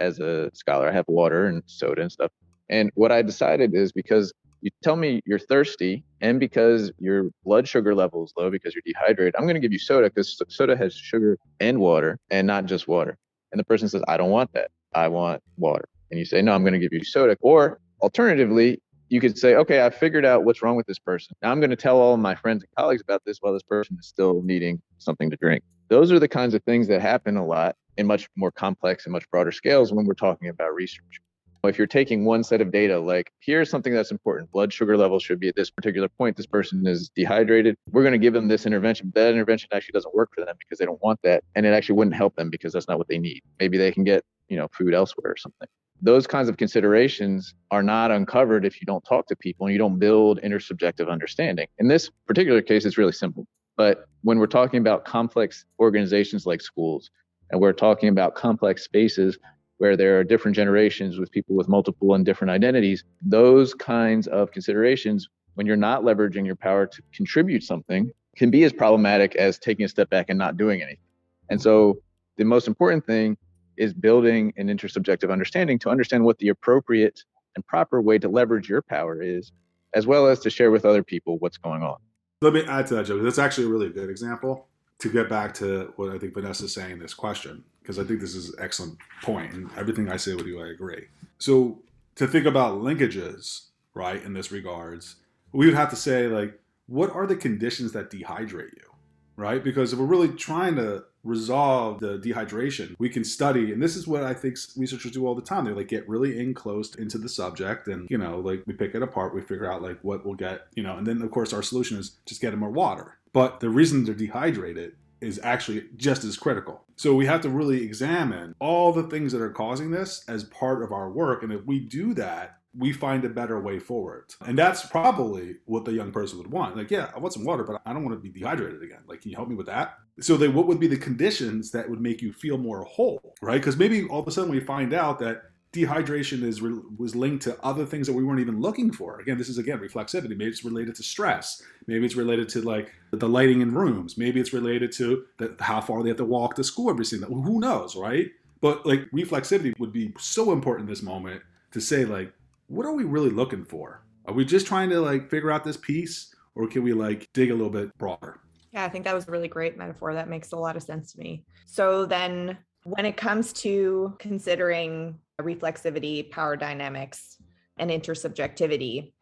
[0.00, 0.88] as a scholar.
[0.88, 2.32] I have water and soda and stuff.
[2.68, 4.32] And what i decided is because
[4.64, 8.82] you tell me you're thirsty and because your blood sugar level is low because you're
[8.86, 12.64] dehydrated, I'm going to give you soda because soda has sugar and water and not
[12.64, 13.18] just water.
[13.52, 14.70] And the person says, I don't want that.
[14.94, 15.86] I want water.
[16.10, 17.36] And you say, no, I'm going to give you soda.
[17.42, 21.36] Or alternatively, you could say, okay, I figured out what's wrong with this person.
[21.42, 23.98] Now I'm going to tell all my friends and colleagues about this while this person
[24.00, 25.62] is still needing something to drink.
[25.88, 29.12] Those are the kinds of things that happen a lot in much more complex and
[29.12, 31.20] much broader scales when we're talking about research.
[31.68, 35.18] If you're taking one set of data, like here's something that's important blood sugar level
[35.18, 36.36] should be at this particular point.
[36.36, 37.76] This person is dehydrated.
[37.90, 39.12] We're going to give them this intervention.
[39.14, 41.42] That intervention actually doesn't work for them because they don't want that.
[41.54, 43.42] And it actually wouldn't help them because that's not what they need.
[43.58, 45.68] Maybe they can get, you know, food elsewhere or something.
[46.02, 49.78] Those kinds of considerations are not uncovered if you don't talk to people and you
[49.78, 51.68] don't build intersubjective understanding.
[51.78, 53.46] In this particular case, it's really simple.
[53.76, 57.10] But when we're talking about complex organizations like schools,
[57.50, 59.38] and we're talking about complex spaces
[59.84, 64.50] where there are different generations with people with multiple and different identities, those kinds of
[64.50, 69.58] considerations, when you're not leveraging your power to contribute something, can be as problematic as
[69.58, 71.04] taking a step back and not doing anything.
[71.50, 71.98] And so
[72.38, 73.36] the most important thing
[73.76, 77.22] is building an intersubjective understanding to understand what the appropriate
[77.54, 79.52] and proper way to leverage your power is,
[79.92, 81.98] as well as to share with other people what's going on.
[82.40, 83.18] Let me add to that, Joe.
[83.18, 84.66] That's actually a really good example
[85.00, 88.20] to get back to what I think Vanessa's saying in this question, because I think
[88.20, 91.04] this is an excellent point, and everything I say with you, I agree.
[91.36, 91.82] So
[92.14, 95.16] to think about linkages, right, in this regards,
[95.52, 98.90] we would have to say like, what are the conditions that dehydrate you,
[99.36, 99.62] right?
[99.62, 104.06] Because if we're really trying to resolve the dehydration, we can study, and this is
[104.06, 105.66] what I think researchers do all the time.
[105.66, 108.94] They like get really in close into the subject, and you know, like we pick
[108.94, 111.52] it apart, we figure out like what we'll get, you know, and then of course
[111.52, 113.18] our solution is just get them more water.
[113.34, 116.84] But the reason they're dehydrated is actually just as critical.
[116.96, 120.82] So we have to really examine all the things that are causing this as part
[120.82, 124.24] of our work, and if we do that, we find a better way forward.
[124.44, 126.76] And that's probably what the young person would want.
[126.76, 129.02] Like, yeah, I want some water, but I don't want to be dehydrated again.
[129.06, 129.94] Like, can you help me with that?
[130.20, 133.60] So then what would be the conditions that would make you feel more whole, right?
[133.60, 135.42] Because maybe all of a sudden we find out that
[135.74, 139.20] dehydration is was linked to other things that we weren't even looking for.
[139.20, 140.30] Again, this is again reflexivity.
[140.30, 141.62] Maybe it's related to stress.
[141.86, 144.16] Maybe it's related to like the lighting in rooms.
[144.16, 147.42] Maybe it's related to the, how far they have to walk to school every single.
[147.42, 148.30] Who knows, right?
[148.60, 152.32] But like reflexivity would be so important in this moment to say like
[152.68, 154.04] what are we really looking for?
[154.26, 157.50] Are we just trying to like figure out this piece or can we like dig
[157.50, 158.40] a little bit broader?
[158.72, 160.14] Yeah, I think that was a really great metaphor.
[160.14, 161.44] That makes a lot of sense to me.
[161.66, 167.36] So then when it comes to considering reflexivity, power dynamics,
[167.78, 169.12] and intersubjectivity,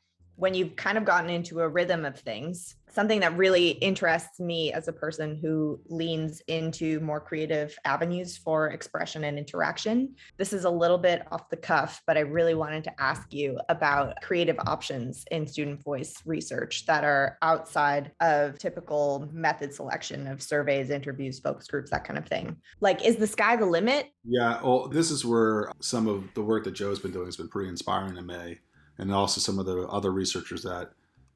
[0.42, 4.72] when you've kind of gotten into a rhythm of things, something that really interests me
[4.72, 10.12] as a person who leans into more creative avenues for expression and interaction.
[10.38, 13.56] This is a little bit off the cuff, but I really wanted to ask you
[13.68, 20.42] about creative options in student voice research that are outside of typical method selection of
[20.42, 22.56] surveys, interviews, focus groups, that kind of thing.
[22.80, 24.10] Like, is the sky the limit?
[24.24, 27.48] Yeah, well, this is where some of the work that Joe's been doing has been
[27.48, 28.58] pretty inspiring to me.
[29.02, 30.92] And also some of the other researchers that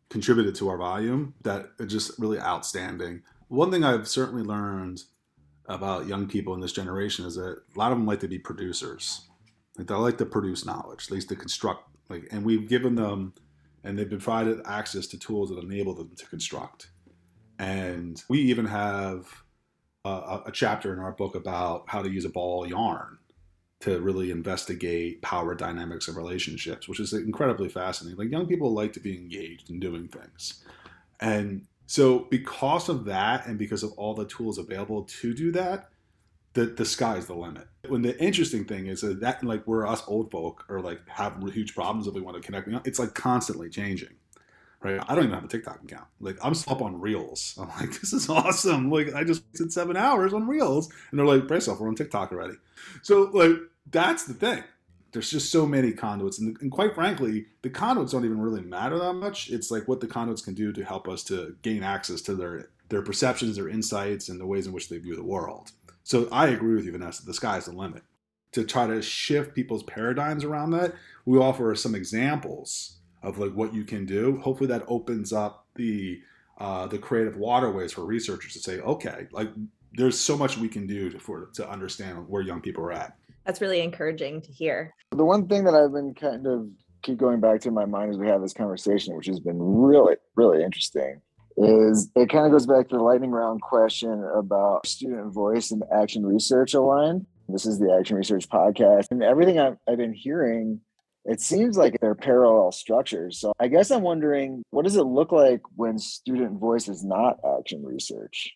[0.08, 3.22] contributed to our volume that are just really outstanding.
[3.48, 5.02] One thing I've certainly learned
[5.68, 8.38] about young people in this generation is that a lot of them like to be
[8.38, 9.22] producers.
[9.76, 11.88] Like they like to produce knowledge, at least to construct.
[12.08, 13.34] Like, and we've given them,
[13.82, 16.90] and they've been provided access to tools that enable them to construct.
[17.58, 19.26] And we even have
[20.04, 23.18] a, a chapter in our book about how to use a ball yarn
[23.80, 28.18] to really investigate power dynamics of relationships, which is incredibly fascinating.
[28.18, 30.64] Like young people like to be engaged in doing things.
[31.20, 35.90] And so because of that and because of all the tools available to do that,
[36.54, 37.68] the, the sky's the limit.
[37.86, 41.42] When the interesting thing is that, that like we're us old folk or like have
[41.52, 44.14] huge problems if we want to connect, it's like constantly changing.
[44.86, 45.04] Right?
[45.08, 46.06] I don't even have a TikTok account.
[46.20, 47.56] Like I'm up on Reels.
[47.60, 48.90] I'm like, this is awesome.
[48.90, 51.94] Like I just spent seven hours on Reels, and they're like, brace yourself, we're on
[51.94, 52.54] TikTok already.
[53.02, 53.56] So like
[53.90, 54.62] that's the thing.
[55.12, 58.98] There's just so many conduits, and, and quite frankly, the conduits don't even really matter
[58.98, 59.50] that much.
[59.50, 62.68] It's like what the conduits can do to help us to gain access to their
[62.88, 65.72] their perceptions, their insights, and the ways in which they view the world.
[66.04, 67.24] So I agree with you, Vanessa.
[67.24, 68.04] The sky's the limit.
[68.52, 72.95] To try to shift people's paradigms around that, we offer some examples
[73.26, 74.38] of like what you can do.
[74.38, 76.20] Hopefully, that opens up the
[76.58, 79.50] uh, the creative waterways for researchers to say, okay, like
[79.92, 83.16] there's so much we can do to, for to understand where young people are at
[83.46, 84.92] that's really encouraging to hear.
[85.12, 86.68] The one thing that I've been kind of
[87.02, 89.58] keep going back to in my mind as we have this conversation, which has been
[89.60, 91.20] really, really interesting,
[91.56, 95.84] is it kind of goes back to the lightning round question about student voice and
[95.94, 97.24] action research aligned.
[97.48, 99.12] This is the Action Research Podcast.
[99.12, 100.80] And everything I've, I've been hearing
[101.26, 103.40] It seems like they're parallel structures.
[103.40, 107.38] So I guess I'm wondering what does it look like when student voice is not
[107.58, 108.54] action research?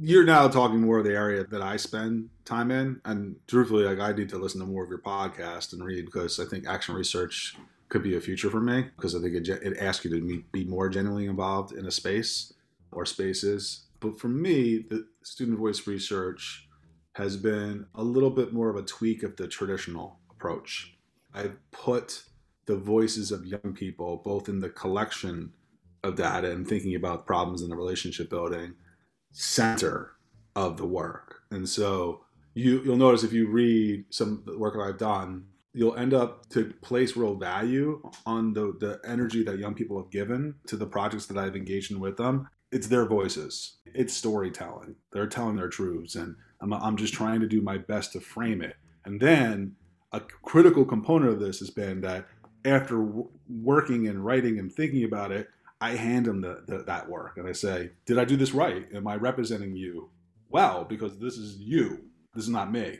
[0.00, 3.00] You're now talking more of the area that I spend time in.
[3.04, 6.40] And truthfully, like I need to listen to more of your podcast and read because
[6.40, 7.56] I think action research
[7.88, 10.64] could be a future for me because I think it, it asks you to be
[10.64, 12.54] more genuinely involved in a space
[12.90, 13.84] or spaces.
[14.00, 16.68] But for me, the student voice research
[17.14, 20.96] has been a little bit more of a tweak of the traditional approach.
[21.34, 22.24] I've put
[22.66, 25.52] the voices of young people both in the collection
[26.04, 28.74] of data and thinking about problems in the relationship building
[29.32, 30.12] center
[30.54, 31.42] of the work.
[31.50, 32.24] And so
[32.54, 36.72] you you'll notice if you read some work that I've done, you'll end up to
[36.82, 41.26] place real value on the the energy that young people have given to the projects
[41.26, 42.48] that I've engaged in with them.
[42.70, 43.78] It's their voices.
[43.86, 44.96] It's storytelling.
[45.12, 48.62] They're telling their truths and I'm, I'm just trying to do my best to frame
[48.62, 48.76] it.
[49.04, 49.76] And then
[50.12, 52.26] a critical component of this has been that
[52.64, 55.48] after w- working and writing and thinking about it,
[55.80, 58.86] I hand them the, the, that work and I say, Did I do this right?
[58.94, 60.10] Am I representing you
[60.48, 60.84] well?
[60.84, 62.04] Because this is you,
[62.34, 62.98] this is not me.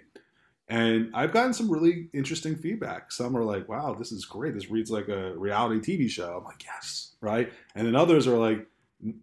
[0.69, 3.13] And I've gotten some really interesting feedback.
[3.13, 4.55] Some are like, Wow, this is great.
[4.55, 6.39] This reads like a reality TV show.
[6.39, 7.53] I'm like, Yes, right?
[7.75, 8.67] And then others are like,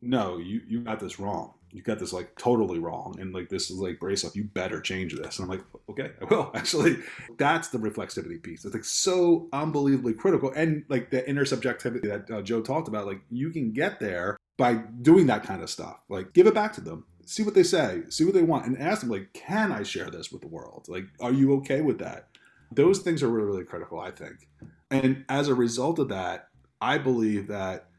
[0.02, 3.70] No, you, you got this wrong you got this like totally wrong and like this
[3.70, 5.40] is like brace up you better change this.
[5.40, 6.98] And i'm like okay i will actually.
[7.38, 8.66] That's the reflexivity piece.
[8.66, 13.22] It's like so unbelievably critical and like the intersubjectivity that uh, joe talked about like
[13.30, 16.00] you can get there by doing that kind of stuff.
[16.10, 17.06] Like give it back to them.
[17.26, 18.02] See what they say.
[18.10, 20.86] See what they want and ask them like can i share this with the world?
[20.88, 22.28] Like are you okay with that?
[22.72, 24.48] Those things are really really critical i think.
[24.92, 26.48] And as a result of that
[26.82, 27.90] i believe that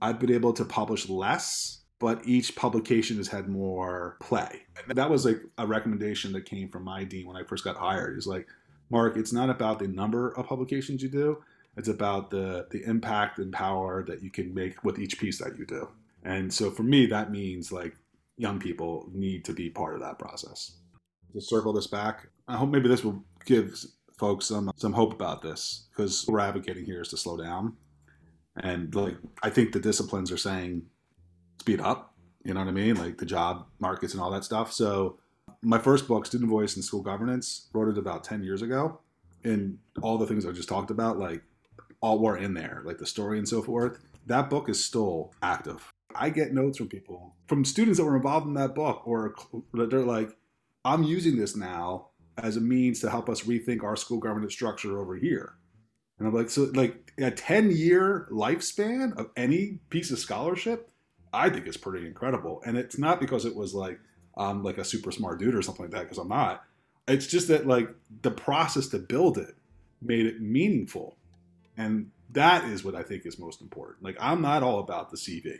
[0.00, 4.62] i've been able to publish less but each publication has had more play.
[4.88, 7.76] And that was like a recommendation that came from my dean when I first got
[7.76, 8.14] hired.
[8.14, 8.48] He's like,
[8.90, 11.44] Marc, it's not about the number of publications you do.
[11.76, 15.56] It's about the the impact and power that you can make with each piece that
[15.56, 15.88] you do.
[16.24, 17.94] And so for me, that means like
[18.36, 20.72] young people need to be part of that process.
[21.34, 23.78] To circle this back, I hope maybe this will give
[24.18, 27.76] folks some some hope about this because we're advocating here is to slow down.
[28.56, 30.82] And like I think the disciplines are saying
[31.60, 32.14] speed up.
[32.44, 32.96] You know what I mean?
[32.96, 34.72] Like the job markets and all that stuff.
[34.72, 35.18] So
[35.62, 38.98] my first book, Student Voice and School Governance, wrote it about 10 years ago.
[39.44, 41.42] And all the things I just talked about, like
[42.00, 43.98] all were in there, like the story and so forth.
[44.26, 45.92] That book is still active.
[46.14, 49.34] I get notes from people, from students that were involved in that book, or
[49.72, 50.36] they're like,
[50.84, 52.08] I'm using this now
[52.38, 55.54] as a means to help us rethink our school governance structure over here.
[56.18, 60.89] And I'm like, so like a 10 year lifespan of any piece of scholarship
[61.32, 62.62] I think is pretty incredible.
[62.64, 64.00] And it's not because it was like
[64.36, 66.64] I'm like a super smart dude or something like that, because I'm not.
[67.08, 67.88] It's just that like
[68.22, 69.54] the process to build it
[70.02, 71.16] made it meaningful.
[71.76, 74.02] And that is what I think is most important.
[74.02, 75.58] Like I'm not all about the CV.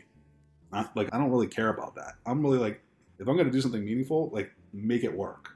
[0.71, 2.13] Not, like I don't really care about that.
[2.25, 2.81] I'm really like
[3.19, 5.51] if I'm going to do something meaningful, like make it work.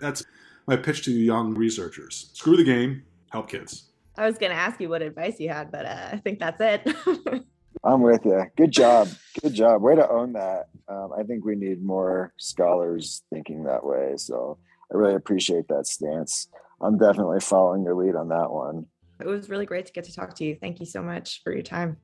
[0.00, 0.24] That's
[0.66, 2.30] my pitch to young researchers.
[2.32, 3.90] Screw the game, help kids.
[4.16, 6.60] I was going to ask you what advice you had, but uh, I think that's
[6.60, 7.44] it.
[7.84, 8.44] I'm with you.
[8.56, 9.08] Good job.
[9.42, 9.82] Good job.
[9.82, 10.68] Way to own that.
[10.88, 14.14] Um, I think we need more scholars thinking that way.
[14.16, 14.58] So
[14.92, 16.48] I really appreciate that stance.
[16.80, 18.86] I'm definitely following your lead on that one.
[19.20, 20.56] It was really great to get to talk to you.
[20.60, 21.98] Thank you so much for your time.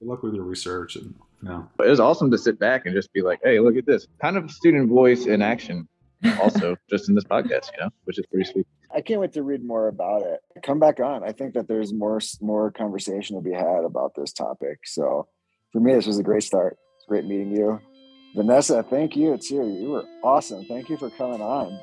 [0.00, 1.68] Good luck with your research and you know.
[1.80, 4.06] It was awesome to sit back and just be like, hey, look at this.
[4.20, 5.86] Kind of student voice in action
[6.40, 8.66] also just in this podcast, you know, which is pretty sweet.
[8.94, 10.40] I can't wait to read more about it.
[10.62, 11.22] Come back on.
[11.24, 14.78] I think that there's more more conversation to be had about this topic.
[14.84, 15.28] So
[15.72, 16.78] for me, this was a great start.
[16.96, 17.80] It's great meeting you.
[18.34, 19.68] Vanessa, thank you too.
[19.68, 20.64] You were awesome.
[20.66, 21.78] Thank you for coming on.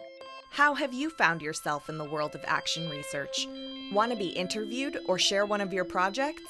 [0.51, 3.47] How have you found yourself in the world of action research?
[3.91, 6.43] Want to be interviewed or share one of your projects?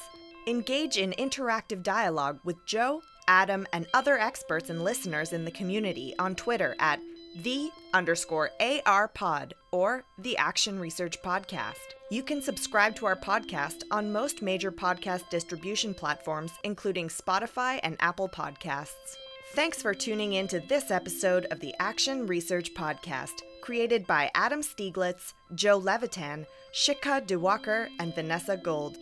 [0.46, 6.14] Engage in interactive dialogue with Joe, Adam, and other experts and listeners in the community
[6.20, 7.00] on Twitter at
[7.36, 11.96] the underscore AR pod or the Action Research Podcast.
[12.12, 17.98] You can subscribe to our podcast on most major podcast distribution platforms, including Spotify and
[18.00, 19.18] Apple Podcasts.
[19.56, 24.62] Thanks for tuning in to this episode of the Action Research Podcast, created by Adam
[24.62, 28.98] Stieglitz, Joe Levitan, Shikha Diwakar, and Vanessa Gold.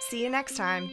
[0.00, 0.90] See you next time.